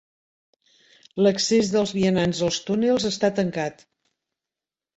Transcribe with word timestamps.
L'accés 1.25 1.69
dels 1.75 1.93
vianants 1.99 2.41
als 2.49 2.59
túnels 2.73 3.07
està 3.13 3.33
tancat. 3.43 3.89